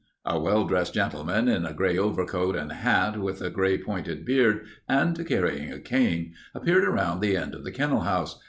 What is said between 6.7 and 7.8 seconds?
around the end of the